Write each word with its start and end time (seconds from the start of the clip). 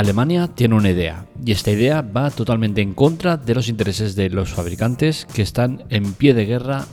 Alemania 0.00 0.48
tiene 0.48 0.76
una 0.76 0.88
idea 0.88 1.26
y 1.44 1.52
esta 1.52 1.70
idea 1.70 2.00
va 2.00 2.30
totalmente 2.30 2.80
en 2.80 2.94
contra 2.94 3.36
de 3.36 3.54
los 3.54 3.68
intereses 3.68 4.16
de 4.16 4.30
los 4.30 4.48
fabricantes 4.48 5.26
que 5.26 5.42
están 5.42 5.84
en 5.90 6.14
pie 6.14 6.32
de 6.32 6.46
guerra 6.46 6.86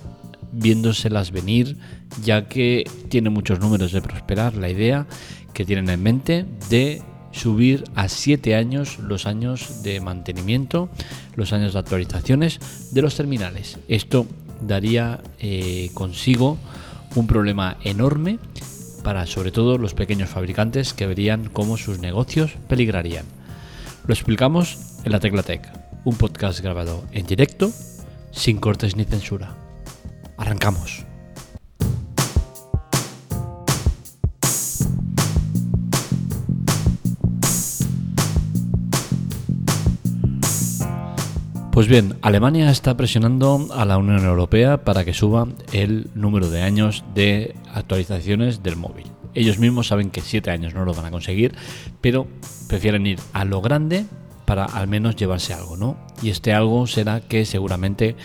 viéndoselas 0.51 1.31
venir 1.31 1.77
ya 2.21 2.49
que 2.49 2.83
tiene 3.07 3.29
muchos 3.29 3.61
números 3.61 3.93
de 3.93 4.01
prosperar 4.01 4.55
la 4.55 4.69
idea 4.69 5.07
que 5.53 5.63
tienen 5.63 5.89
en 5.89 6.03
mente 6.03 6.45
de 6.69 7.01
subir 7.31 7.85
a 7.95 8.09
7 8.09 8.55
años 8.55 8.99
los 8.99 9.25
años 9.25 9.83
de 9.83 10.01
mantenimiento, 10.01 10.89
los 11.37 11.53
años 11.53 11.71
de 11.71 11.79
actualizaciones 11.79 12.59
de 12.91 13.01
los 13.01 13.15
terminales. 13.15 13.79
Esto 13.87 14.27
daría 14.59 15.21
eh, 15.39 15.91
consigo 15.93 16.57
un 17.15 17.25
problema 17.25 17.77
enorme 17.85 18.37
para 19.07 19.25
sobre 19.25 19.53
todo 19.53 19.77
los 19.77 19.93
pequeños 19.93 20.29
fabricantes 20.29 20.93
que 20.93 21.07
verían 21.07 21.47
cómo 21.47 21.77
sus 21.77 21.99
negocios 21.99 22.51
peligrarían. 22.67 23.23
Lo 24.05 24.13
explicamos 24.13 24.97
en 25.05 25.13
la 25.13 25.21
Tecla 25.21 25.43
Tech, 25.43 25.65
un 26.03 26.17
podcast 26.17 26.59
grabado 26.59 27.05
en 27.13 27.25
directo, 27.25 27.71
sin 28.31 28.57
cortes 28.57 28.97
ni 28.97 29.05
censura. 29.05 29.55
Arrancamos. 30.35 31.06
Pues 41.77 41.87
bien, 41.87 42.17
Alemania 42.23 42.71
está 42.71 42.97
presionando 42.97 43.67
a 43.71 43.85
la 43.85 43.99
Unión 43.99 44.25
Europea 44.25 44.83
para 44.83 45.05
que 45.05 45.13
suba 45.13 45.47
el 45.73 46.09
número 46.15 46.49
de 46.49 46.63
años 46.63 47.03
de 47.13 47.53
actualizaciones 47.71 48.63
del 48.63 48.77
móvil. 48.77 49.05
Ellos 49.35 49.59
mismos 49.59 49.85
saben 49.85 50.09
que 50.09 50.21
7 50.21 50.49
años 50.49 50.73
no 50.73 50.85
lo 50.85 50.95
van 50.95 51.05
a 51.05 51.11
conseguir, 51.11 51.53
pero 52.01 52.25
prefieren 52.67 53.05
ir 53.05 53.19
a 53.31 53.45
lo 53.45 53.61
grande 53.61 54.07
para 54.45 54.65
al 54.65 54.87
menos 54.87 55.17
llevarse 55.17 55.53
algo, 55.53 55.77
¿no? 55.77 55.97
Y 56.23 56.31
este 56.31 56.51
algo 56.51 56.87
será 56.87 57.19
que 57.19 57.45
seguramente 57.45 58.15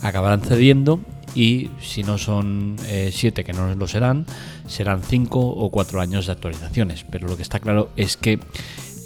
acabarán 0.00 0.40
cediendo 0.40 0.98
y 1.34 1.68
si 1.82 2.04
no 2.04 2.16
son 2.16 2.76
7 2.78 3.42
eh, 3.42 3.44
que 3.44 3.52
no 3.52 3.74
lo 3.74 3.88
serán, 3.88 4.24
serán 4.66 5.02
5 5.02 5.38
o 5.38 5.70
4 5.70 6.00
años 6.00 6.24
de 6.24 6.32
actualizaciones. 6.32 7.04
Pero 7.10 7.28
lo 7.28 7.36
que 7.36 7.42
está 7.42 7.60
claro 7.60 7.90
es 7.94 8.16
que 8.16 8.40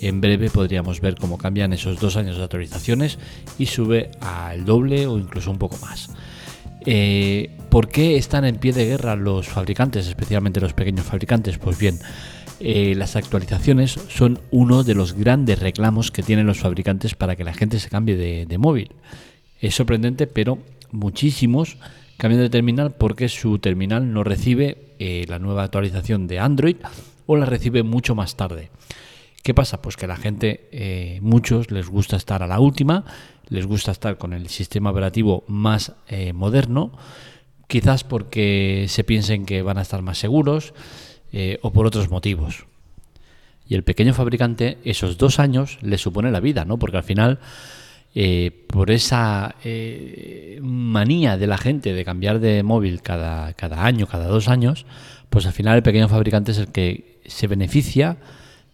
en 0.00 0.20
breve 0.20 0.50
podríamos 0.50 1.00
ver 1.00 1.16
cómo 1.16 1.38
cambian 1.38 1.72
esos 1.72 2.00
dos 2.00 2.16
años 2.16 2.36
de 2.36 2.44
actualizaciones 2.44 3.18
y 3.58 3.66
sube 3.66 4.10
al 4.20 4.64
doble 4.64 5.06
o 5.06 5.18
incluso 5.18 5.50
un 5.50 5.58
poco 5.58 5.76
más. 5.78 6.10
Eh, 6.84 7.50
¿Por 7.68 7.88
qué 7.88 8.16
están 8.16 8.44
en 8.44 8.56
pie 8.56 8.72
de 8.72 8.86
guerra 8.86 9.16
los 9.16 9.48
fabricantes, 9.48 10.06
especialmente 10.06 10.60
los 10.60 10.72
pequeños 10.72 11.04
fabricantes? 11.04 11.58
Pues 11.58 11.78
bien, 11.78 11.98
eh, 12.60 12.94
las 12.96 13.16
actualizaciones 13.16 13.98
son 14.08 14.40
uno 14.50 14.84
de 14.84 14.94
los 14.94 15.12
grandes 15.12 15.58
reclamos 15.58 16.10
que 16.10 16.22
tienen 16.22 16.46
los 16.46 16.60
fabricantes 16.60 17.14
para 17.14 17.36
que 17.36 17.44
la 17.44 17.52
gente 17.52 17.80
se 17.80 17.90
cambie 17.90 18.16
de, 18.16 18.58
móvil. 18.58 18.92
Es 19.60 19.74
sorprendente, 19.74 20.26
pero 20.26 20.58
muchísimos 20.92 21.76
cambian 22.16 22.40
de 22.40 22.50
terminal 22.50 22.92
porque 22.92 23.28
su 23.28 23.58
terminal 23.58 24.12
no 24.12 24.24
recibe 24.24 24.94
eh, 24.98 25.26
la 25.28 25.38
nueva 25.38 25.64
actualización 25.64 26.28
de 26.28 26.38
Android 26.38 26.76
o 27.26 27.36
la 27.36 27.46
recibe 27.46 27.82
mucho 27.82 28.14
más 28.14 28.36
tarde. 28.36 28.70
¿Qué 29.46 29.54
pasa? 29.54 29.80
Pues 29.80 29.96
que 29.96 30.08
la 30.08 30.16
gente, 30.16 30.68
eh, 30.72 31.20
muchos 31.22 31.70
les 31.70 31.86
gusta 31.86 32.16
estar 32.16 32.42
a 32.42 32.48
la 32.48 32.58
última, 32.58 33.04
les 33.48 33.64
gusta 33.64 33.92
estar 33.92 34.18
con 34.18 34.32
el 34.32 34.48
sistema 34.48 34.90
operativo 34.90 35.44
más 35.46 35.92
eh, 36.08 36.32
moderno, 36.32 36.90
quizás 37.68 38.02
porque 38.02 38.86
se 38.88 39.04
piensen 39.04 39.46
que 39.46 39.62
van 39.62 39.78
a 39.78 39.82
estar 39.82 40.02
más 40.02 40.18
seguros 40.18 40.74
eh, 41.32 41.60
o 41.62 41.72
por 41.72 41.86
otros 41.86 42.10
motivos. 42.10 42.66
Y 43.68 43.76
el 43.76 43.84
pequeño 43.84 44.14
fabricante, 44.14 44.78
esos 44.82 45.16
dos 45.16 45.38
años 45.38 45.78
le 45.80 45.96
supone 45.96 46.32
la 46.32 46.40
vida, 46.40 46.64
¿no? 46.64 46.80
Porque 46.80 46.96
al 46.96 47.04
final, 47.04 47.38
por 48.66 48.90
esa 48.90 49.54
manía 50.60 51.36
de 51.36 51.46
la 51.46 51.56
gente 51.56 51.92
de 51.92 52.04
cambiar 52.04 52.40
de 52.40 52.64
móvil 52.64 53.00
cada, 53.00 53.52
cada 53.52 53.84
año, 53.84 54.08
cada 54.08 54.26
dos 54.26 54.48
años, 54.48 54.86
pues 55.30 55.46
al 55.46 55.52
final 55.52 55.76
el 55.76 55.84
pequeño 55.84 56.08
fabricante 56.08 56.50
es 56.50 56.58
el 56.58 56.72
que 56.72 57.20
se 57.26 57.46
beneficia 57.46 58.16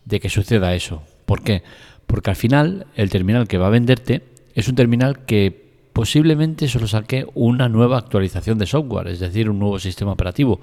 de 0.04 0.20
que 0.20 0.28
suceda 0.28 0.74
eso. 0.74 1.02
¿Por 1.26 1.42
qué? 1.42 1.62
Porque 2.06 2.30
al 2.30 2.36
final 2.36 2.86
el 2.94 3.10
terminal 3.10 3.48
que 3.48 3.58
va 3.58 3.68
a 3.68 3.70
venderte 3.70 4.22
es 4.54 4.68
un 4.68 4.74
terminal 4.74 5.24
que 5.24 5.62
posiblemente 5.92 6.68
solo 6.68 6.86
saque 6.86 7.26
una 7.34 7.68
nueva 7.68 7.98
actualización 7.98 8.58
de 8.58 8.66
software, 8.66 9.08
es 9.08 9.20
decir, 9.20 9.48
un 9.48 9.58
nuevo 9.58 9.78
sistema 9.78 10.12
operativo. 10.12 10.60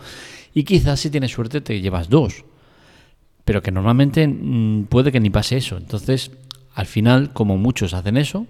Y 0.54 0.64
quizás 0.64 1.00
si 1.00 1.10
tienes 1.10 1.32
suerte 1.32 1.62
te 1.62 1.82
llevas 1.82 2.10
dos. 2.10 2.44
Pero 3.46 3.62
que 3.62 3.72
normalmente 3.72 4.28
mm, 4.28 4.86
puede 4.86 5.12
que 5.12 5.20
ni 5.20 5.30
pase 5.30 5.58
eso. 5.58 5.78
Entonces, 5.78 6.32
al 6.74 6.86
final, 6.86 7.34
como 7.34 7.58
muchos 7.58 7.94
hacen 7.94 8.18
eso, 8.18 8.46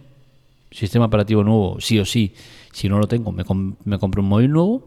sistema 0.72 1.06
operativo 1.06 1.44
nuevo, 1.44 1.78
sí 1.80 2.00
o 2.00 2.06
sí, 2.06 2.34
si 2.72 2.90
no 2.90 3.00
lo 3.00 3.08
tengo, 3.08 3.32
me, 3.32 3.44
compro 3.44 4.22
un 4.22 4.30
móvil 4.30 4.52
nuevo, 4.52 4.86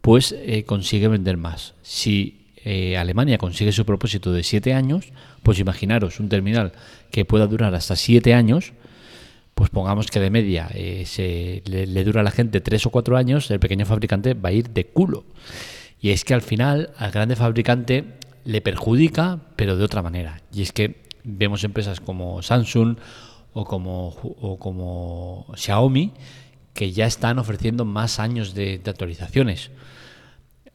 pues 0.00 0.34
eh, 0.38 0.64
consigue 0.64 1.08
vender 1.08 1.36
más. 1.36 1.74
Si 1.82 2.47
eh, 2.64 2.96
Alemania 2.96 3.38
consigue 3.38 3.72
su 3.72 3.84
propósito 3.84 4.32
de 4.32 4.42
7 4.42 4.72
años, 4.74 5.12
pues 5.42 5.58
imaginaros 5.58 6.20
un 6.20 6.28
terminal 6.28 6.72
que 7.10 7.24
pueda 7.24 7.46
durar 7.46 7.74
hasta 7.74 7.96
7 7.96 8.34
años, 8.34 8.72
pues 9.54 9.70
pongamos 9.70 10.06
que 10.06 10.20
de 10.20 10.30
media 10.30 10.68
eh, 10.74 11.04
se, 11.06 11.62
le, 11.66 12.04
dura 12.04 12.20
a 12.20 12.24
la 12.24 12.30
gente 12.30 12.60
3 12.60 12.86
o 12.86 12.90
4 12.90 13.16
años, 13.16 13.50
el 13.50 13.60
pequeño 13.60 13.86
fabricante 13.86 14.34
va 14.34 14.50
a 14.50 14.52
ir 14.52 14.70
de 14.70 14.86
culo. 14.86 15.24
Y 16.00 16.10
es 16.10 16.24
que 16.24 16.34
al 16.34 16.42
final 16.42 16.90
al 16.96 17.10
grande 17.10 17.34
fabricante 17.34 18.04
le 18.44 18.60
perjudica, 18.60 19.40
pero 19.56 19.76
de 19.76 19.84
otra 19.84 20.02
manera. 20.02 20.42
Y 20.52 20.62
es 20.62 20.72
que 20.72 21.02
vemos 21.24 21.64
empresas 21.64 22.00
como 22.00 22.40
Samsung 22.42 22.96
o 23.52 23.64
como, 23.64 24.08
o 24.40 24.58
como 24.58 25.52
Xiaomi 25.56 26.12
que 26.72 26.92
ya 26.92 27.06
están 27.06 27.40
ofreciendo 27.40 27.84
más 27.84 28.20
años 28.20 28.54
de 28.54 28.80
actualizaciones 28.86 29.72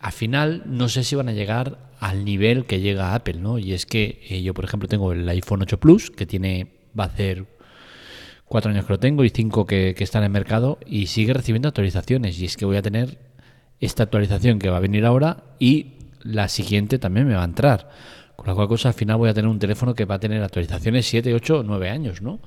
al 0.03 0.11
final 0.11 0.63
no 0.65 0.89
sé 0.89 1.05
si 1.05 1.15
van 1.15 1.29
a 1.29 1.31
llegar 1.31 1.77
al 2.01 2.25
nivel 2.25 2.65
que 2.65 2.81
llega 2.81 3.15
Apple, 3.15 3.35
¿no? 3.35 3.57
Y 3.57 3.71
es 3.71 3.85
que 3.85 4.19
eh, 4.27 4.43
yo, 4.43 4.53
por 4.53 4.65
ejemplo, 4.65 4.89
tengo 4.89 5.13
el 5.13 5.27
iPhone 5.29 5.61
8 5.61 5.79
Plus, 5.79 6.11
que 6.11 6.25
tiene, 6.25 6.73
va 6.99 7.05
a 7.05 7.07
hacer 7.07 7.45
cuatro 8.43 8.69
años 8.69 8.85
que 8.85 8.91
lo 8.91 8.99
tengo 8.99 9.23
y 9.23 9.29
cinco 9.29 9.65
que, 9.65 9.95
que 9.95 10.03
está 10.03 10.17
en 10.17 10.25
el 10.25 10.29
mercado 10.29 10.77
y 10.85 11.07
sigue 11.07 11.33
recibiendo 11.33 11.69
actualizaciones. 11.69 12.37
Y 12.37 12.43
es 12.43 12.57
que 12.57 12.65
voy 12.65 12.75
a 12.75 12.81
tener 12.81 13.17
esta 13.79 14.03
actualización 14.03 14.59
que 14.59 14.69
va 14.69 14.75
a 14.75 14.81
venir 14.81 15.05
ahora 15.05 15.45
y 15.57 15.93
la 16.21 16.49
siguiente 16.49 16.99
también 16.99 17.25
me 17.25 17.35
va 17.35 17.43
a 17.43 17.45
entrar. 17.45 17.89
Con 18.35 18.47
la 18.47 18.55
cual 18.55 18.67
cosa 18.67 18.89
al 18.89 18.95
final 18.95 19.15
voy 19.15 19.29
a 19.29 19.33
tener 19.33 19.49
un 19.49 19.59
teléfono 19.59 19.95
que 19.95 20.03
va 20.03 20.15
a 20.15 20.19
tener 20.19 20.43
actualizaciones 20.43 21.05
7, 21.05 21.33
8, 21.33 21.63
9 21.65 21.89
años, 21.89 22.21
¿no? 22.21 22.41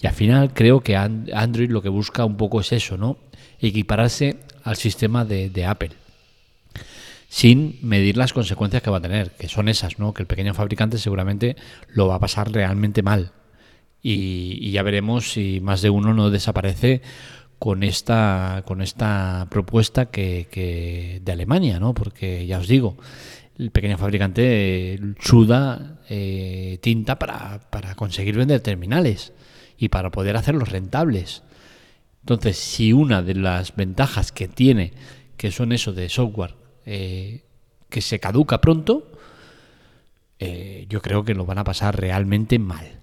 Y 0.00 0.08
al 0.08 0.14
final 0.14 0.52
creo 0.52 0.80
que 0.80 0.96
Android 0.96 1.70
lo 1.70 1.80
que 1.80 1.90
busca 1.90 2.24
un 2.24 2.36
poco 2.36 2.60
es 2.60 2.72
eso, 2.72 2.96
¿no? 2.96 3.18
Equipararse 3.60 4.40
al 4.64 4.74
sistema 4.74 5.24
de 5.24 5.64
Apple 5.64 5.90
sin 7.28 7.78
medir 7.82 8.16
las 8.16 8.32
consecuencias 8.32 8.82
que 8.82 8.90
va 8.90 8.98
a 8.98 9.02
tener, 9.02 9.32
que 9.32 9.48
son 9.48 9.68
esas, 9.68 9.98
¿no? 9.98 10.14
Que 10.14 10.22
el 10.22 10.26
pequeño 10.26 10.54
fabricante 10.54 10.98
seguramente 10.98 11.56
lo 11.88 12.08
va 12.08 12.16
a 12.16 12.20
pasar 12.20 12.50
realmente 12.50 13.02
mal. 13.02 13.32
Y, 14.02 14.70
ya 14.70 14.82
veremos 14.82 15.32
si 15.32 15.60
más 15.60 15.82
de 15.82 15.90
uno 15.90 16.14
no 16.14 16.30
desaparece 16.30 17.02
con 17.58 17.82
esta, 17.82 18.62
con 18.64 18.80
esta 18.80 19.46
propuesta 19.50 20.06
que, 20.06 21.20
de 21.22 21.32
Alemania, 21.32 21.78
¿no? 21.78 21.92
Porque 21.92 22.46
ya 22.46 22.58
os 22.58 22.68
digo, 22.68 22.96
el 23.58 23.70
pequeño 23.72 23.98
fabricante 23.98 24.98
suda 25.20 25.98
eh, 26.08 26.78
tinta 26.80 27.18
para, 27.18 27.60
para 27.70 27.94
conseguir 27.94 28.36
vender 28.36 28.60
terminales 28.60 29.32
y 29.76 29.90
para 29.90 30.10
poder 30.10 30.36
hacerlos 30.36 30.70
rentables. 30.70 31.42
Entonces, 32.20 32.56
si 32.56 32.92
una 32.94 33.22
de 33.22 33.34
las 33.34 33.76
ventajas 33.76 34.32
que 34.32 34.48
tiene, 34.48 34.92
que 35.36 35.50
son 35.50 35.72
eso 35.72 35.92
de 35.92 36.08
software, 36.08 36.54
eh, 36.90 37.42
que 37.90 38.00
se 38.00 38.18
caduca 38.18 38.62
pronto, 38.62 39.12
eh, 40.38 40.86
yo 40.88 41.02
creo 41.02 41.22
que 41.22 41.34
lo 41.34 41.44
van 41.44 41.58
a 41.58 41.64
pasar 41.64 42.00
realmente 42.00 42.58
mal. 42.58 43.00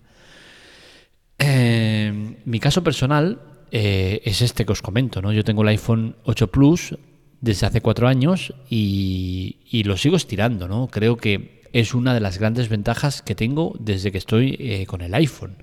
Eh, 1.38 2.42
mi 2.46 2.60
caso 2.60 2.84
personal 2.84 3.42
es 3.70 4.42
este 4.42 4.66
que 4.66 4.72
os 4.72 4.82
comento, 4.82 5.22
¿no? 5.22 5.34
Yo 5.34 5.44
tengo 5.44 5.62
el 5.62 5.68
iPhone 5.68 6.16
8 6.24 6.48
Plus 6.50 6.98
desde 7.42 7.68
hace 7.68 7.82
cuatro 7.82 8.08
años 8.08 8.56
y, 8.70 9.58
y, 9.70 9.84
lo 9.84 9.98
sigo 9.98 10.16
estirando, 10.16 10.68
¿no? 10.68 10.88
Creo 10.88 11.18
que 11.18 11.62
es 11.74 11.94
una 11.94 12.14
de 12.14 12.22
las 12.22 12.40
grandes 12.40 12.70
ventajas 12.70 13.22
que 13.22 13.36
tengo 13.36 13.76
desde 13.80 14.12
que 14.12 14.18
estoy 14.18 14.86
con 14.88 15.02
el 15.02 15.14
iPhone. 15.14 15.58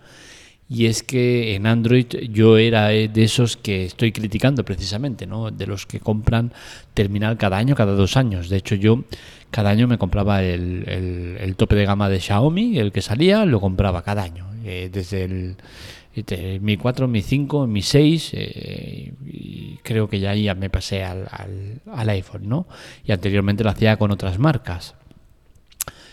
Y 0.68 0.86
es 0.86 1.02
que 1.02 1.54
en 1.54 1.66
Android 1.66 2.06
yo 2.30 2.56
era 2.56 2.88
de 2.88 3.10
esos 3.22 3.56
que 3.56 3.84
estoy 3.84 4.10
criticando 4.12 4.64
precisamente, 4.64 5.26
¿no? 5.26 5.50
De 5.50 5.66
los 5.66 5.84
que 5.86 6.00
compran 6.00 6.52
terminal 6.94 7.36
cada 7.36 7.58
año, 7.58 7.74
cada 7.74 7.92
dos 7.92 8.16
años. 8.16 8.48
De 8.48 8.56
hecho, 8.56 8.74
yo 8.74 9.04
cada 9.50 9.68
año 9.68 9.86
me 9.86 9.98
compraba 9.98 10.42
el, 10.42 11.54
tope 11.58 11.76
de 11.76 11.84
gama 11.84 12.08
de 12.08 12.20
Xiaomi, 12.20 12.78
el 12.78 12.90
que 12.90 13.02
salía, 13.02 13.44
lo 13.44 13.60
compraba 13.60 14.02
cada 14.02 14.22
año. 14.22 14.46
Eh, 14.64 14.88
desde 14.90 15.24
el, 15.24 16.60
Mi 16.62 16.78
4, 16.78 17.06
Mi 17.06 17.20
5, 17.20 17.66
Mi 17.66 17.82
6, 17.82 18.30
eh, 18.32 19.12
y 19.26 19.76
creo 19.82 20.08
que 20.08 20.20
ya, 20.20 20.34
ya 20.34 20.54
me 20.54 20.70
pasé 20.70 21.04
al, 21.04 21.28
al, 21.30 21.82
al 21.92 22.08
iPhone, 22.08 22.48
¿no? 22.48 22.66
Y 23.04 23.12
anteriormente 23.12 23.62
lo 23.62 23.70
hacía 23.70 23.98
con 23.98 24.10
otras 24.10 24.38
marcas. 24.38 24.94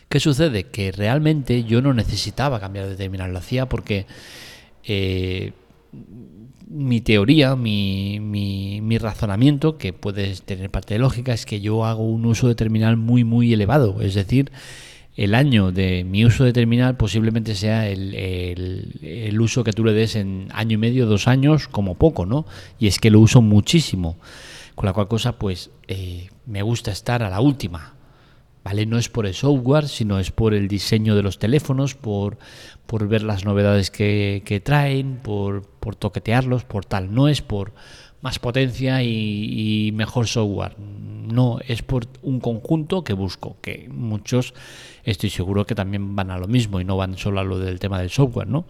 ¿Qué 0.10 0.20
sucede? 0.20 0.66
Que 0.66 0.92
realmente 0.92 1.64
yo 1.64 1.84
no 1.84 1.94
necesitaba 1.94 2.60
cambiar 2.60 2.88
de 2.88 2.96
terminal, 2.96 3.32
lo 3.32 3.38
hacía 3.38 3.70
porque 3.70 4.08
eh, 4.84 5.54
mi 6.68 7.02
teoría, 7.02 7.56
mi, 7.56 8.20
mi, 8.20 8.82
mi, 8.82 8.98
razonamiento, 8.98 9.78
que 9.78 9.94
puede 9.94 10.36
tener 10.38 10.72
parte 10.72 10.96
de 10.96 11.00
lógica, 11.00 11.34
es 11.34 11.46
que 11.46 11.62
yo 11.62 11.86
hago 11.86 12.04
un 12.04 12.26
uso 12.26 12.48
de 12.48 12.56
terminal 12.56 12.98
muy, 12.98 13.24
muy 13.24 13.54
elevado. 13.54 14.02
Es 14.02 14.16
decir, 14.16 14.52
el 15.16 15.36
año 15.36 15.72
de 15.72 16.04
mi 16.04 16.26
uso 16.26 16.44
de 16.44 16.54
terminal 16.54 16.98
posiblemente 16.98 17.54
sea 17.54 17.88
el, 17.88 18.16
el, 18.16 19.42
uso 19.42 19.64
que 19.64 19.74
tú 19.74 19.86
le 19.86 19.94
des 19.94 20.16
en 20.16 20.48
año 20.54 20.76
y 20.76 20.78
medio, 20.78 21.06
dos 21.06 21.28
años, 21.28 21.68
como 21.68 21.96
poco, 21.96 22.26
¿no? 22.26 22.48
Y 22.80 22.88
es 22.88 23.00
que 23.00 23.12
lo 23.12 23.20
uso 23.20 23.44
muchísimo. 23.44 24.18
Con 24.74 24.86
la 24.88 24.94
cual 24.94 25.08
cosa, 25.08 25.38
pues, 25.38 25.70
eh, 25.88 26.30
me 26.48 26.64
gusta 26.64 26.92
estar 26.92 27.22
a 27.22 27.30
la 27.30 27.42
última. 27.42 27.99
No 28.74 28.98
es 28.98 29.10
por 29.10 29.26
el 29.26 29.34
software, 29.34 29.88
sino 29.88 30.20
es 30.20 30.32
por 30.32 30.54
el 30.54 30.68
diseño 30.68 31.16
de 31.16 31.24
los 31.24 31.40
teléfonos, 31.40 31.96
por, 31.96 32.38
por 32.86 33.08
ver 33.08 33.24
las 33.24 33.44
novedades 33.44 33.90
que, 33.90 34.44
que 34.46 34.60
traen, 34.60 35.18
por, 35.24 35.64
por, 35.64 35.96
toquetearlos, 35.96 36.64
por 36.66 36.86
tal. 36.86 37.14
No 37.14 37.28
es 37.28 37.42
por 37.42 37.74
más 38.22 38.38
potencia 38.38 39.02
y, 39.02 39.88
y, 39.88 39.92
mejor 39.94 40.28
software. 40.28 40.78
No, 40.80 41.60
es 41.68 41.82
por 41.82 42.08
un 42.22 42.40
conjunto 42.40 43.04
que 43.04 43.14
busco, 43.14 43.58
que 43.62 43.90
muchos 43.92 44.54
estoy 45.04 45.30
seguro 45.30 45.66
que 45.66 45.76
también 45.76 46.16
van 46.16 46.30
a 46.30 46.38
lo 46.38 46.48
mismo 46.48 46.80
y 46.80 46.86
no 46.86 46.96
van 46.96 47.18
solo 47.18 47.40
a 47.40 47.44
lo 47.44 47.60
del 47.60 47.80
tema 47.80 48.00
del 48.00 48.10
software, 48.10 48.48
¿no? 48.48 48.66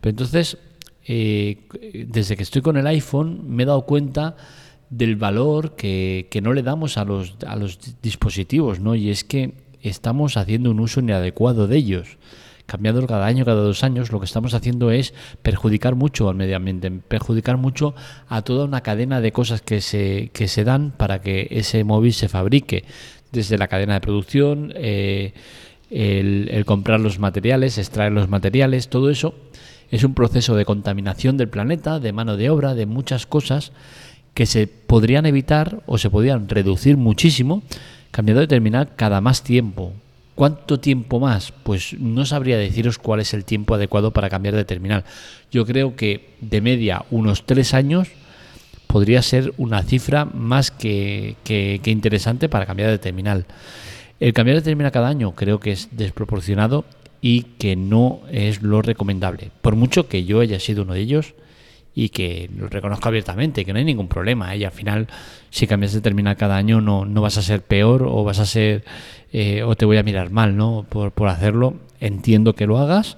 Pero 0.00 0.10
entonces, 0.10 0.58
eh, 1.06 1.68
desde 2.08 2.36
que 2.36 2.42
estoy 2.42 2.62
con 2.62 2.76
el 2.76 2.86
iPhone 2.86 3.44
me 3.48 3.62
he 3.62 3.66
dado 3.66 3.82
cuenta 3.82 4.36
del 4.90 5.16
valor 5.16 5.74
que, 5.76 6.28
que 6.30 6.40
no 6.40 6.52
le 6.52 6.62
damos 6.62 6.96
a 6.96 7.04
los, 7.04 7.36
a 7.46 7.56
los 7.56 7.78
dispositivos, 8.02 8.80
¿no? 8.80 8.94
Y 8.94 9.10
es 9.10 9.24
que 9.24 9.54
estamos 9.82 10.36
haciendo 10.36 10.70
un 10.70 10.80
uso 10.80 11.00
inadecuado 11.00 11.66
de 11.66 11.76
ellos. 11.76 12.18
Cambiando 12.66 13.06
cada 13.06 13.26
año, 13.26 13.44
cada 13.44 13.62
dos 13.62 13.84
años, 13.84 14.10
lo 14.10 14.18
que 14.18 14.24
estamos 14.24 14.52
haciendo 14.52 14.90
es 14.90 15.14
perjudicar 15.42 15.94
mucho 15.94 16.28
al 16.28 16.34
medio 16.34 16.56
ambiente, 16.56 16.90
perjudicar 16.90 17.56
mucho 17.56 17.94
a 18.28 18.42
toda 18.42 18.64
una 18.64 18.80
cadena 18.80 19.20
de 19.20 19.30
cosas 19.30 19.62
que 19.62 19.80
se, 19.80 20.30
que 20.32 20.48
se 20.48 20.64
dan 20.64 20.90
para 20.90 21.20
que 21.20 21.46
ese 21.50 21.84
móvil 21.84 22.12
se 22.12 22.28
fabrique. 22.28 22.84
Desde 23.30 23.58
la 23.58 23.68
cadena 23.68 23.94
de 23.94 24.00
producción, 24.00 24.72
eh, 24.74 25.32
el, 25.90 26.48
el 26.50 26.64
comprar 26.64 26.98
los 26.98 27.20
materiales, 27.20 27.78
extraer 27.78 28.10
los 28.10 28.28
materiales, 28.28 28.88
todo 28.88 29.10
eso 29.10 29.34
es 29.90 30.02
un 30.02 30.14
proceso 30.14 30.56
de 30.56 30.64
contaminación 30.64 31.36
del 31.36 31.48
planeta, 31.48 32.00
de 32.00 32.12
mano 32.12 32.36
de 32.36 32.50
obra, 32.50 32.74
de 32.74 32.86
muchas 32.86 33.26
cosas 33.26 33.72
que 34.36 34.44
se 34.44 34.66
podrían 34.66 35.24
evitar 35.24 35.80
o 35.86 35.96
se 35.96 36.10
podrían 36.10 36.46
reducir 36.46 36.98
muchísimo 36.98 37.62
cambiando 38.10 38.42
de 38.42 38.46
terminal 38.46 38.90
cada 38.94 39.22
más 39.22 39.42
tiempo. 39.42 39.94
¿Cuánto 40.34 40.78
tiempo 40.78 41.18
más? 41.18 41.54
Pues 41.62 41.98
no 41.98 42.26
sabría 42.26 42.58
deciros 42.58 42.98
cuál 42.98 43.20
es 43.20 43.32
el 43.32 43.46
tiempo 43.46 43.74
adecuado 43.74 44.10
para 44.10 44.28
cambiar 44.28 44.54
de 44.54 44.66
terminal. 44.66 45.04
Yo 45.50 45.64
creo 45.64 45.96
que 45.96 46.34
de 46.42 46.60
media 46.60 47.06
unos 47.10 47.46
tres 47.46 47.72
años 47.72 48.08
podría 48.86 49.22
ser 49.22 49.54
una 49.56 49.82
cifra 49.82 50.26
más 50.26 50.70
que, 50.70 51.36
que, 51.42 51.80
que 51.82 51.90
interesante 51.90 52.50
para 52.50 52.66
cambiar 52.66 52.90
de 52.90 52.98
terminal. 52.98 53.46
El 54.20 54.34
cambiar 54.34 54.58
de 54.58 54.62
terminal 54.62 54.92
cada 54.92 55.08
año 55.08 55.34
creo 55.34 55.60
que 55.60 55.72
es 55.72 55.88
desproporcionado 55.92 56.84
y 57.22 57.44
que 57.58 57.74
no 57.74 58.20
es 58.30 58.60
lo 58.60 58.82
recomendable. 58.82 59.50
Por 59.62 59.76
mucho 59.76 60.08
que 60.08 60.26
yo 60.26 60.40
haya 60.40 60.60
sido 60.60 60.82
uno 60.82 60.92
de 60.92 61.00
ellos, 61.00 61.32
y 61.98 62.10
que 62.10 62.50
lo 62.54 62.68
reconozco 62.68 63.08
abiertamente, 63.08 63.64
que 63.64 63.72
no 63.72 63.78
hay 63.78 63.84
ningún 63.86 64.06
problema. 64.06 64.54
¿eh? 64.54 64.58
Y 64.58 64.64
al 64.64 64.70
final, 64.70 65.08
si 65.48 65.66
cambias 65.66 65.94
de 65.94 66.02
terminal 66.02 66.36
cada 66.36 66.58
año, 66.58 66.82
no, 66.82 67.06
no 67.06 67.22
vas 67.22 67.38
a 67.38 67.42
ser 67.42 67.62
peor 67.62 68.02
o 68.02 68.22
vas 68.22 68.38
a 68.38 68.44
ser 68.44 68.84
eh, 69.32 69.62
o 69.62 69.74
te 69.76 69.86
voy 69.86 69.96
a 69.96 70.02
mirar 70.02 70.30
mal, 70.30 70.58
¿no? 70.58 70.84
Por, 70.86 71.12
por 71.12 71.28
hacerlo. 71.28 71.74
Entiendo 71.98 72.54
que 72.54 72.66
lo 72.66 72.76
hagas, 72.76 73.16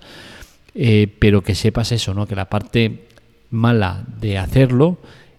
eh, 0.76 1.12
pero 1.18 1.42
que 1.42 1.56
sepas 1.56 1.90
eso, 1.90 2.14
¿no? 2.14 2.28
Que 2.28 2.36
la 2.36 2.48
parte 2.48 3.08
mala 3.50 4.04
de 4.20 4.38
hacerlo 4.38 4.98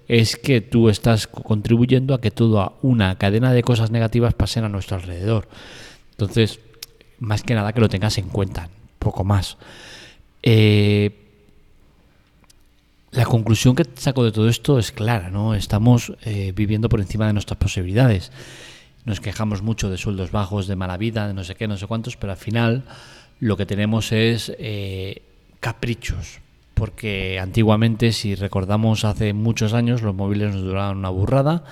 es 0.09 0.35
que 0.35 0.59
tú 0.59 0.89
estás 0.89 1.27
contribuyendo 1.27 2.13
a 2.13 2.19
que 2.19 2.31
toda 2.31 2.73
una 2.81 3.17
cadena 3.17 3.53
de 3.53 3.63
cosas 3.63 3.89
negativas 3.89 4.33
pasen 4.33 4.65
a 4.65 4.69
nuestro 4.69 4.97
alrededor. 4.97 5.47
Entonces, 6.11 6.59
más 7.19 7.43
que 7.43 7.55
nada 7.55 7.71
que 7.71 7.79
lo 7.79 7.87
tengas 7.87 8.17
en 8.17 8.27
cuenta, 8.27 8.69
poco 8.99 9.23
más. 9.23 9.57
Eh, 10.43 11.18
la 13.11 13.25
conclusión 13.25 13.75
que 13.75 13.85
saco 13.95 14.23
de 14.23 14.31
todo 14.31 14.49
esto 14.49 14.77
es 14.77 14.91
clara, 14.91 15.29
¿no? 15.29 15.55
Estamos 15.55 16.13
eh, 16.23 16.53
viviendo 16.55 16.89
por 16.89 16.99
encima 16.99 17.27
de 17.27 17.33
nuestras 17.33 17.57
posibilidades. 17.57 18.31
Nos 19.05 19.19
quejamos 19.19 19.61
mucho 19.61 19.89
de 19.89 19.97
sueldos 19.97 20.31
bajos, 20.31 20.67
de 20.67 20.75
mala 20.75 20.97
vida, 20.97 21.27
de 21.27 21.33
no 21.33 21.43
sé 21.43 21.55
qué, 21.55 21.67
no 21.67 21.77
sé 21.77 21.87
cuántos, 21.87 22.17
pero 22.17 22.33
al 22.33 22.37
final 22.37 22.83
lo 23.39 23.57
que 23.57 23.65
tenemos 23.65 24.11
es 24.11 24.53
eh, 24.59 25.23
caprichos. 25.59 26.39
Porque 26.75 27.39
antiguamente, 27.39 28.11
si 28.11 28.35
recordamos 28.35 29.03
hace 29.03 29.33
muchos 29.33 29.73
años, 29.73 30.01
los 30.01 30.15
móviles 30.15 30.53
nos 30.53 30.63
duraban 30.63 30.97
una 30.97 31.09
burrada. 31.09 31.63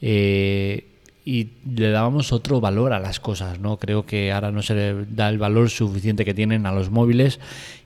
Eh, 0.00 0.88
y 1.24 1.50
le 1.64 1.90
dábamos 1.90 2.32
otro 2.32 2.60
valor 2.60 2.92
a 2.92 2.98
las 2.98 3.20
cosas, 3.20 3.60
¿no? 3.60 3.76
Creo 3.76 4.04
que 4.04 4.32
ahora 4.32 4.50
no 4.50 4.62
se 4.62 4.74
le 4.74 5.04
da 5.06 5.28
el 5.28 5.38
valor 5.38 5.70
suficiente 5.70 6.24
que 6.24 6.34
tienen 6.34 6.66
a 6.66 6.72
los 6.72 6.90
móviles 6.90 7.38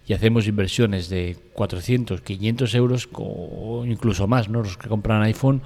y 0.07 0.13
hacemos 0.13 0.47
inversiones 0.47 1.09
de 1.09 1.37
400, 1.53 2.21
500 2.21 2.75
euros 2.75 3.09
o 3.13 3.85
incluso 3.87 4.27
más, 4.27 4.49
¿no? 4.49 4.63
Los 4.63 4.77
que 4.77 4.89
compran 4.89 5.23
iPhone, 5.23 5.63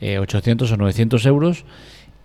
eh, 0.00 0.18
800 0.18 0.72
o 0.72 0.76
900 0.76 1.26
euros 1.26 1.64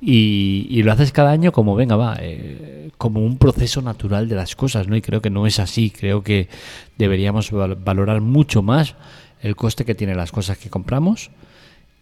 y, 0.02 0.68
y, 0.70 0.84
lo 0.84 0.92
haces 0.92 1.12
cada 1.12 1.32
año 1.32 1.52
como, 1.52 1.76
venga, 1.76 1.96
va, 1.96 2.18
eh, 2.20 2.90
como 2.98 3.22
un 3.22 3.38
proceso 3.38 3.82
natural 3.82 4.28
de 4.28 4.36
las 4.36 4.56
cosas, 4.56 4.88
¿no? 4.88 4.96
Y 4.96 5.02
creo 5.02 5.22
que 5.22 5.30
no 5.30 5.48
es 5.48 5.60
así, 5.60 5.92
creo 5.92 6.24
que 6.24 6.50
deberíamos 6.98 7.52
valorar 7.52 8.22
mucho 8.22 8.62
más 8.62 8.96
el 9.42 9.56
coste 9.56 9.86
que 9.86 9.96
tienen 9.96 10.18
las 10.18 10.32
cosas 10.32 10.58
que 10.58 10.70
compramos 10.70 11.32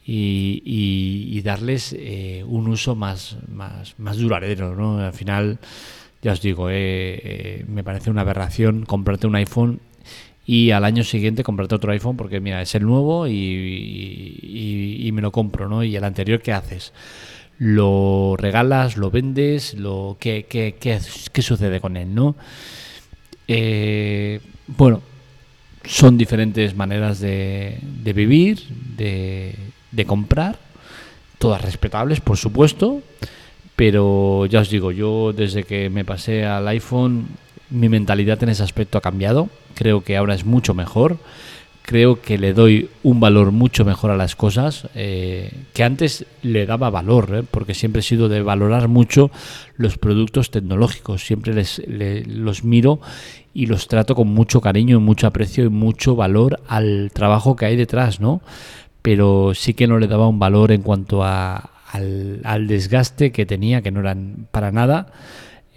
y 0.04 1.42
darles 1.44 1.96
eh, 1.98 2.44
un 2.48 2.68
uso 2.68 2.96
más, 2.96 3.38
más, 3.48 3.96
más 3.98 4.18
duradero. 4.18 4.76
¿no? 4.76 5.00
Al 5.00 5.14
final, 5.14 5.60
ya 6.22 6.34
os 6.34 6.42
digo, 6.42 6.70
eh, 6.70 6.76
eh, 7.24 7.66
me 7.68 7.84
parece 7.84 8.12
una 8.12 8.22
aberración 8.22 8.86
comprarte 8.86 9.28
un 9.28 9.36
iPhone 9.36 9.80
y 10.46 10.72
al 10.72 10.86
año 10.86 11.04
siguiente 11.04 11.44
comprarte 11.44 11.76
otro 11.76 11.92
iPhone 11.92 12.18
porque 12.18 12.40
mira, 12.40 12.62
es 12.62 12.76
el 12.76 12.84
nuevo 12.84 13.28
y, 13.28 15.00
y, 15.02 15.12
me 15.12 15.22
lo 15.22 15.32
compro, 15.32 15.68
¿no? 15.68 15.84
Y 15.84 15.96
el 15.96 16.04
anterior, 16.04 16.42
¿qué 16.42 16.54
haces? 16.54 16.94
Lo 17.58 18.36
regalas, 18.38 18.98
lo 18.98 19.12
vendes, 19.12 19.74
lo 19.74 20.18
¿qué, 20.20 20.46
qué, 20.48 20.76
qué, 20.80 21.42
sucede 21.42 21.80
con 21.80 21.98
él, 21.98 22.14
no? 22.14 22.36
Eh, 23.48 24.40
bueno, 24.68 25.02
son 25.84 26.18
diferentes 26.18 26.76
maneras 26.76 27.20
de, 27.20 27.80
vivir, 28.16 28.64
de 28.96 30.06
comprar, 30.06 30.58
todas 31.38 31.62
respetables, 31.62 32.22
por 32.22 32.38
supuesto, 32.38 33.02
pero 33.76 34.46
ya 34.46 34.62
os 34.62 34.70
digo, 34.70 34.92
yo 34.92 35.34
desde 35.34 35.64
que 35.64 35.90
me 35.90 36.06
pasé 36.06 36.46
al 36.46 36.68
iPhone, 36.68 37.28
mi 37.70 37.90
mentalidad 37.90 38.42
en 38.44 38.50
ese 38.50 38.64
aspecto 38.64 38.98
ha 38.98 39.02
cambiado, 39.02 39.50
creo 39.76 40.04
que 40.04 40.18
ahora 40.18 40.36
es 40.36 40.46
mucho 40.46 40.74
mejor, 40.74 41.18
creo 41.82 42.22
que 42.22 42.38
le 42.38 42.54
doy 42.54 42.90
un 43.04 43.20
valor 43.20 43.52
mucho 43.52 43.84
mejor 43.86 44.12
a 44.12 44.18
las 44.18 44.36
cosas, 44.36 44.88
eh, 44.94 45.52
que 45.74 45.84
antes 45.84 46.26
le 46.44 46.66
daba 46.66 46.90
valor, 46.90 47.36
¿eh? 47.36 47.44
porque 47.50 47.74
siempre 47.74 48.02
he 48.02 48.04
sido 48.04 48.30
de 48.30 48.42
valorar 48.42 48.88
mucho 48.88 49.32
los 49.78 49.98
productos 49.98 50.52
tecnológicos, 50.52 51.26
siempre 51.26 51.54
les, 51.54 51.82
los 52.28 52.64
miro 52.64 53.00
y 53.54 53.66
los 53.66 53.88
trato 53.88 54.16
con 54.16 54.28
mucho 54.28 54.62
cariño 54.62 55.00
mucho 55.00 55.28
aprecio 55.28 55.66
y 55.66 55.70
mucho 55.70 56.16
valor 56.16 56.62
al 56.68 57.12
trabajo 57.14 57.56
que 57.56 57.66
hay 57.66 57.76
detrás, 57.76 58.20
¿no? 58.20 58.42
pero 59.02 59.54
sí 59.56 59.74
que 59.74 59.88
no 59.88 59.98
le 59.98 60.08
daba 60.08 60.28
un 60.28 60.40
valor 60.40 60.72
en 60.72 60.82
cuanto 60.82 61.24
a, 61.24 61.71
al, 61.92 62.68
desgaste 62.68 63.32
que 63.32 63.46
tenía, 63.46 63.82
que 63.82 63.92
no 63.92 64.00
eran 64.00 64.48
para 64.52 64.72
nada 64.72 65.08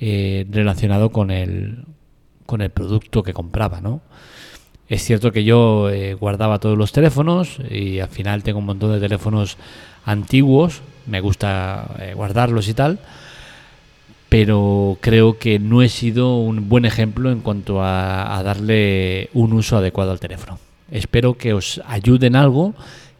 eh, 0.00 0.46
relacionado 0.50 1.10
con 1.10 1.30
el, 1.30 1.84
con 2.46 2.60
el 2.60 2.70
producto 2.70 3.22
que 3.22 3.32
compraba, 3.32 3.80
¿no? 3.80 4.00
Es 4.88 5.02
cierto 5.02 5.32
que 5.32 5.44
yo 5.44 5.88
eh, 5.90 6.14
guardaba 6.14 6.58
todos 6.58 6.76
los 6.76 6.92
teléfonos 6.92 7.58
y 7.70 8.00
al 8.00 8.08
final 8.08 8.42
tengo 8.42 8.58
un 8.58 8.66
montón 8.66 8.92
de 8.92 9.00
teléfonos 9.00 9.56
antiguos, 10.04 10.82
me 11.06 11.20
gusta 11.20 11.86
eh, 11.98 12.12
guardarlos 12.14 12.68
y 12.68 12.74
tal, 12.74 12.98
pero 14.28 14.98
creo 15.00 15.38
que 15.38 15.58
no 15.58 15.82
he 15.82 15.88
sido 15.88 16.36
un 16.36 16.68
buen 16.68 16.84
ejemplo 16.84 17.30
en 17.30 17.40
cuanto 17.40 17.82
a, 17.82 18.36
a 18.36 18.42
darle 18.42 19.30
un 19.32 19.54
uso 19.54 19.78
adecuado 19.78 20.12
al 20.12 20.20
teléfono. 20.20 20.58
Espero 20.90 21.38
que 21.38 21.54
os 21.54 21.80
ayude 21.86 22.26
en 22.26 22.36
algo 22.36 22.74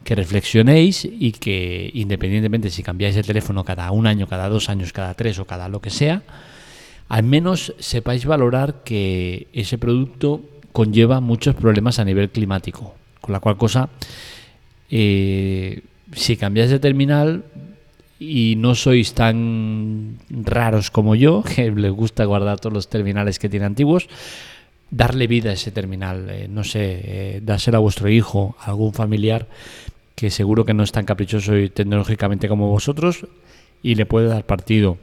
que 0.05 0.15
reflexionéis 0.15 1.03
y 1.03 1.31
que 1.31 1.89
independientemente 1.93 2.69
si 2.69 2.83
cambiáis 2.83 3.17
el 3.17 3.25
teléfono 3.25 3.65
cada 3.65 3.91
un 3.91 4.05
año, 4.05 4.27
cada 4.27 4.47
dos 4.47 4.69
años, 4.69 4.93
cada 4.93 5.15
tres 5.15 5.39
o 5.39 5.45
cada 5.45 5.67
lo 5.67 5.81
que 5.81 5.89
sea, 5.89 6.21
al 7.09 7.23
menos 7.23 7.73
sepáis 7.79 8.25
valorar 8.25 8.83
que 8.83 9.47
ese 9.51 9.77
producto 9.77 10.41
conlleva 10.71 11.21
muchos 11.21 11.55
problemas 11.55 11.97
a 11.97 12.05
nivel 12.05 12.29
climático. 12.29 12.93
Con 13.19 13.33
la 13.33 13.39
cual 13.39 13.57
cosa, 13.57 13.89
eh, 14.91 15.81
si 16.13 16.37
cambiáis 16.37 16.69
de 16.69 16.79
terminal, 16.79 17.43
y 18.19 18.55
no 18.57 18.75
sois 18.75 19.13
tan 19.13 20.19
raros 20.29 20.91
como 20.91 21.15
yo, 21.15 21.43
que 21.55 21.71
les 21.71 21.91
gusta 21.91 22.25
guardar 22.25 22.59
todos 22.59 22.73
los 22.73 22.89
terminales 22.89 23.39
que 23.39 23.49
tiene 23.49 23.65
antiguos, 23.65 24.07
darle 24.91 25.25
vida 25.25 25.49
a 25.49 25.53
ese 25.53 25.71
terminal, 25.71 26.29
eh, 26.29 26.47
no 26.47 26.63
sé, 26.63 27.01
eh, 27.03 27.41
dárselo 27.43 27.77
a 27.77 27.81
vuestro 27.81 28.07
hijo, 28.07 28.55
a 28.59 28.69
algún 28.69 28.93
familiar 28.93 29.47
que 30.15 30.29
seguro 30.29 30.65
que 30.65 30.73
no 30.73 30.83
es 30.83 30.91
tan 30.91 31.05
caprichoso 31.05 31.57
y 31.57 31.69
tecnológicamente 31.69 32.47
como 32.47 32.69
vosotros 32.69 33.27
y 33.83 33.95
le 33.95 34.05
puede 34.05 34.27
dar 34.27 34.45
partido. 34.45 34.97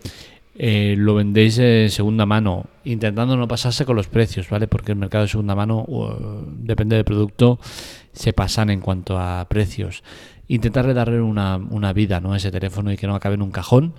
Eh, 0.55 0.97
lo 0.99 1.15
vendéis 1.15 1.59
en 1.59 1.89
segunda 1.91 2.27
mano, 2.27 2.67
intentando 2.85 3.37
no 3.37 3.49
pasarse 3.49 3.87
con 3.87 3.97
los 3.97 4.09
precios, 4.09 4.51
¿vale? 4.51 4.69
Porque 4.69 4.93
el 4.93 4.99
mercado 4.99 5.25
de 5.25 5.29
segunda 5.29 5.55
mano, 5.55 5.87
depende 6.47 6.97
del 6.97 7.05
producto, 7.05 7.59
se 8.13 8.33
pasan 8.33 8.71
en 8.71 8.81
cuanto 8.81 9.19
a 9.19 9.47
precios. 9.49 10.03
Intentarle 10.49 10.93
darle 10.93 11.21
una, 11.21 11.57
una 11.57 11.93
vida 11.93 12.21
¿no? 12.21 12.33
a 12.33 12.37
ese 12.37 12.51
teléfono 12.51 12.93
y 12.93 12.97
que 12.97 13.07
no 13.07 13.15
acabe 13.15 13.37
en 13.37 13.43
un 13.43 13.51
cajón, 13.51 13.95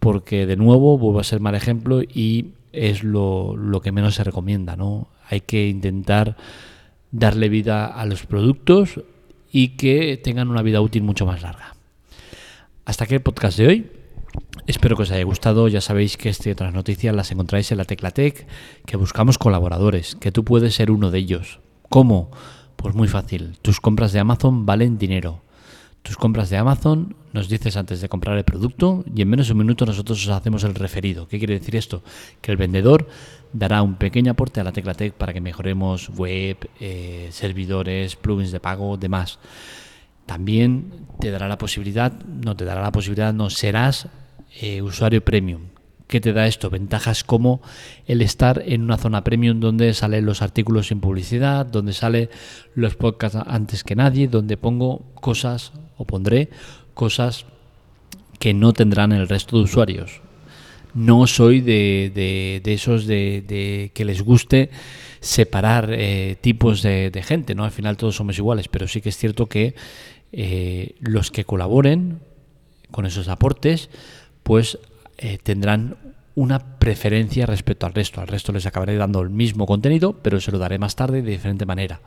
porque 0.00 0.46
de 0.46 0.56
nuevo 0.56 0.96
vuelvo 0.96 1.20
a 1.20 1.24
ser 1.24 1.40
mal 1.40 1.54
ejemplo 1.54 2.02
y 2.02 2.52
es 2.72 3.04
lo, 3.04 3.56
lo 3.56 3.80
que 3.82 3.92
menos 3.92 4.14
se 4.14 4.24
recomienda, 4.24 4.76
¿no? 4.76 5.08
Hay 5.28 5.42
que 5.42 5.68
intentar 5.68 6.36
darle 7.10 7.50
vida 7.50 7.86
a 7.86 8.06
los 8.06 8.24
productos 8.24 9.00
y 9.52 9.76
que 9.76 10.16
tengan 10.16 10.48
una 10.48 10.62
vida 10.62 10.80
útil 10.80 11.02
mucho 11.02 11.26
más 11.26 11.42
larga. 11.42 11.76
Hasta 12.86 13.04
aquí 13.04 13.14
el 13.14 13.20
podcast 13.20 13.58
de 13.58 13.66
hoy. 13.66 13.90
Espero 14.66 14.96
que 14.96 15.02
os 15.02 15.10
haya 15.10 15.22
gustado. 15.24 15.68
Ya 15.68 15.82
sabéis 15.82 16.16
que 16.16 16.30
este 16.30 16.48
y 16.48 16.52
otras 16.52 16.72
noticias 16.72 17.14
las 17.14 17.30
encontráis 17.30 17.70
en 17.70 17.78
la 17.78 17.84
Teclatec, 17.84 18.46
que 18.86 18.96
buscamos 18.96 19.36
colaboradores, 19.36 20.16
que 20.16 20.32
tú 20.32 20.42
puedes 20.42 20.74
ser 20.74 20.90
uno 20.90 21.10
de 21.10 21.18
ellos. 21.18 21.60
¿Cómo? 21.90 22.30
Pues 22.76 22.94
muy 22.94 23.08
fácil. 23.08 23.58
Tus 23.60 23.80
compras 23.80 24.12
de 24.12 24.20
Amazon 24.20 24.64
valen 24.64 24.96
dinero. 24.96 25.42
Tus 26.02 26.16
compras 26.16 26.50
de 26.50 26.56
Amazon 26.56 27.14
nos 27.32 27.48
dices 27.48 27.76
antes 27.76 28.00
de 28.00 28.08
comprar 28.08 28.36
el 28.36 28.44
producto 28.44 29.04
y 29.14 29.22
en 29.22 29.28
menos 29.28 29.46
de 29.46 29.52
un 29.52 29.58
minuto 29.58 29.86
nosotros 29.86 30.26
os 30.26 30.32
hacemos 30.32 30.64
el 30.64 30.74
referido. 30.74 31.28
¿Qué 31.28 31.38
quiere 31.38 31.58
decir 31.58 31.76
esto? 31.76 32.02
Que 32.40 32.50
el 32.50 32.56
vendedor 32.56 33.06
dará 33.52 33.82
un 33.82 33.94
pequeño 33.96 34.32
aporte 34.32 34.60
a 34.60 34.64
la 34.64 34.72
Teclatec 34.72 35.14
para 35.14 35.32
que 35.32 35.40
mejoremos 35.40 36.10
web, 36.10 36.56
eh, 36.80 37.28
servidores, 37.30 38.16
plugins 38.16 38.52
de 38.52 38.60
pago, 38.60 38.96
demás. 38.96 39.38
También 40.26 41.06
te 41.20 41.30
dará 41.30 41.48
la 41.48 41.58
posibilidad, 41.58 42.12
no 42.12 42.56
te 42.56 42.64
dará 42.64 42.82
la 42.82 42.92
posibilidad, 42.92 43.34
no 43.34 43.50
serás 43.50 44.08
eh, 44.60 44.82
usuario 44.82 45.24
premium. 45.24 45.62
¿Qué 46.06 46.20
te 46.20 46.34
da 46.34 46.46
esto? 46.46 46.68
Ventajas 46.68 47.24
como 47.24 47.62
el 48.06 48.20
estar 48.20 48.62
en 48.66 48.82
una 48.82 48.98
zona 48.98 49.24
premium 49.24 49.60
donde 49.60 49.94
salen 49.94 50.26
los 50.26 50.42
artículos 50.42 50.88
sin 50.88 51.00
publicidad, 51.00 51.64
donde 51.64 51.94
salen 51.94 52.28
los 52.74 52.96
podcasts 52.96 53.38
antes 53.46 53.82
que 53.82 53.96
nadie, 53.96 54.28
donde 54.28 54.58
pongo 54.58 55.06
cosas 55.14 55.72
o 55.96 56.04
pondré 56.04 56.50
cosas 56.92 57.46
que 58.38 58.52
no 58.52 58.74
tendrán 58.74 59.12
el 59.12 59.28
resto 59.28 59.56
de 59.56 59.62
usuarios. 59.62 60.20
No 60.94 61.26
soy 61.26 61.60
de, 61.60 62.60
esos 62.64 63.06
de, 63.06 63.90
que 63.94 64.04
les 64.04 64.22
guste 64.22 64.70
separar 65.20 65.90
eh, 65.92 66.36
tipos 66.40 66.82
de, 66.82 67.22
gente, 67.24 67.54
¿no? 67.54 67.64
Al 67.64 67.70
final 67.70 67.96
todos 67.96 68.16
somos 68.16 68.38
iguales, 68.38 68.68
pero 68.68 68.88
sí 68.88 69.00
que 69.00 69.08
es 69.08 69.16
cierto 69.16 69.46
que 69.46 69.74
eh, 70.32 70.94
los 71.00 71.30
que 71.30 71.44
colaboren 71.44 72.20
con 72.90 73.06
esos 73.06 73.28
aportes 73.28 73.90
pues 74.42 74.78
eh, 75.18 75.38
tendrán 75.42 75.96
una 76.34 76.78
preferencia 76.78 77.46
respecto 77.46 77.86
al 77.86 77.94
resto. 77.94 78.20
Al 78.20 78.28
resto 78.28 78.52
les 78.52 78.66
acabaré 78.66 78.96
dando 78.96 79.20
el 79.20 79.30
mismo 79.30 79.66
contenido, 79.66 80.14
pero 80.22 80.40
se 80.40 80.50
lo 80.50 80.58
daré 80.58 80.78
más 80.78 80.96
tarde 80.96 81.22
de 81.22 81.30
diferente 81.30 81.66
manera 81.66 82.00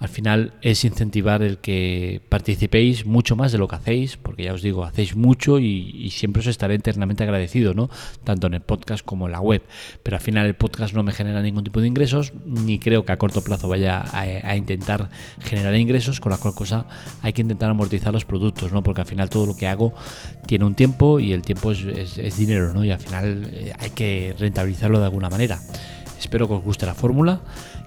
al 0.00 0.08
final 0.08 0.54
es 0.62 0.82
incentivar 0.84 1.42
el 1.42 1.58
que 1.58 2.22
participéis 2.30 3.04
mucho 3.04 3.36
más 3.36 3.52
de 3.52 3.58
lo 3.58 3.68
que 3.68 3.76
hacéis, 3.76 4.16
porque 4.16 4.44
ya 4.44 4.54
os 4.54 4.62
digo, 4.62 4.84
hacéis 4.84 5.14
mucho 5.14 5.58
y, 5.58 6.10
siempre 6.10 6.40
os 6.40 6.46
estaré 6.46 6.74
eternamente 6.74 7.22
agradecido, 7.22 7.74
¿no? 7.74 7.90
Tanto 8.24 8.46
en 8.46 8.54
el 8.54 8.62
podcast 8.62 9.04
como 9.04 9.26
en 9.26 9.32
la 9.32 9.40
web. 9.40 9.62
Pero 10.02 10.16
al 10.16 10.22
final 10.22 10.46
el 10.46 10.54
podcast 10.54 10.94
no 10.94 11.02
me 11.02 11.12
genera 11.12 11.42
ningún 11.42 11.64
tipo 11.64 11.82
de 11.82 11.86
ingresos, 11.86 12.32
ni 12.46 12.78
creo 12.78 13.04
que 13.04 13.12
a 13.12 13.18
corto 13.18 13.44
plazo 13.44 13.68
vaya 13.68 14.02
a, 14.12 14.56
intentar 14.56 15.10
generar 15.40 15.76
ingresos, 15.76 16.18
con 16.18 16.32
la 16.32 16.38
cual 16.38 16.54
cosa 16.54 16.86
hay 17.20 17.34
que 17.34 17.42
intentar 17.42 17.68
amortizar 17.68 18.12
los 18.12 18.24
productos, 18.24 18.72
¿no? 18.72 18.82
Porque 18.82 19.02
al 19.02 19.06
final 19.06 19.28
todo 19.28 19.44
lo 19.44 19.56
que 19.56 19.66
hago 19.66 19.92
tiene 20.46 20.64
un 20.64 20.74
tiempo 20.74 21.20
y 21.20 21.34
el 21.34 21.42
tiempo 21.42 21.72
es, 21.72 22.36
dinero, 22.38 22.72
¿no? 22.72 22.84
Y 22.84 22.90
al 22.90 23.00
final 23.00 23.50
eh, 23.52 23.72
hay 23.78 23.90
que 23.90 24.34
rentabilizarlo 24.38 24.98
de 24.98 25.04
alguna 25.04 25.28
manera. 25.28 25.60
Espero 26.20 26.46
que 26.46 26.54
os 26.54 26.62
guste 26.62 26.84
la 26.84 26.94
fórmula 26.94 27.40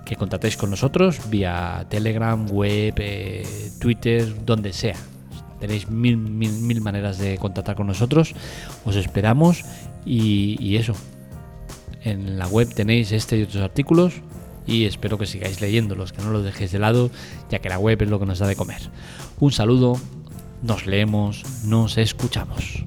que 0.05 0.15
contactéis 0.15 0.57
con 0.57 0.69
nosotros 0.69 1.29
vía 1.29 1.85
Telegram, 1.87 2.45
web, 2.49 2.95
eh, 2.97 3.45
Twitter, 3.79 4.43
donde 4.43 4.73
sea. 4.73 4.97
Tenéis 5.59 5.87
mil, 5.87 6.17
mil, 6.17 6.51
mil, 6.51 6.81
maneras 6.81 7.19
de 7.19 7.37
contactar 7.37 7.75
con 7.75 7.87
nosotros. 7.87 8.33
Os 8.83 8.95
esperamos 8.97 9.63
y, 10.05 10.75
eso. 10.75 10.93
En 12.03 12.37
la 12.37 12.47
web 12.47 12.73
tenéis 12.73 13.13
este 13.13 13.37
y 13.37 13.43
otros 13.43 13.63
artículos 13.63 14.15
y 14.65 14.85
espero 14.85 15.17
que 15.17 15.25
sigáis 15.25 15.61
leyéndolos, 15.61 16.11
que 16.11 16.21
no 16.21 16.31
los 16.31 16.43
dejéis 16.43 16.71
de 16.71 16.79
lado, 16.79 17.11
ya 17.49 17.59
que 17.59 17.69
la 17.69 17.79
web 17.79 18.01
es 18.01 18.09
lo 18.09 18.19
que 18.19 18.25
nos 18.25 18.39
da 18.39 18.47
de 18.47 18.57
comer. 18.57 18.81
Un 19.39 19.51
saludo, 19.51 19.97
nos 20.63 20.85
leemos, 20.85 21.43
nos 21.63 21.97
escuchamos. 21.97 22.83